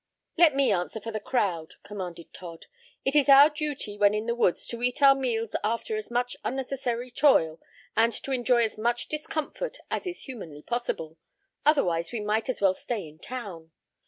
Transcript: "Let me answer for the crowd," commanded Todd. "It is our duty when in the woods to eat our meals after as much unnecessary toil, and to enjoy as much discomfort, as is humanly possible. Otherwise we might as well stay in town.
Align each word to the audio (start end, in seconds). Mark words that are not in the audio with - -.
"Let 0.35 0.55
me 0.55 0.71
answer 0.71 0.99
for 0.99 1.11
the 1.11 1.19
crowd," 1.19 1.75
commanded 1.83 2.33
Todd. 2.33 2.65
"It 3.05 3.15
is 3.15 3.29
our 3.29 3.51
duty 3.51 3.99
when 3.99 4.15
in 4.15 4.25
the 4.25 4.33
woods 4.33 4.65
to 4.69 4.81
eat 4.81 4.99
our 5.03 5.13
meals 5.13 5.55
after 5.63 5.95
as 5.95 6.09
much 6.09 6.35
unnecessary 6.43 7.11
toil, 7.11 7.59
and 7.95 8.11
to 8.13 8.31
enjoy 8.31 8.63
as 8.63 8.79
much 8.79 9.09
discomfort, 9.09 9.77
as 9.91 10.07
is 10.07 10.23
humanly 10.23 10.63
possible. 10.63 11.17
Otherwise 11.67 12.11
we 12.11 12.19
might 12.19 12.49
as 12.49 12.61
well 12.61 12.73
stay 12.73 13.07
in 13.07 13.19
town. 13.19 13.73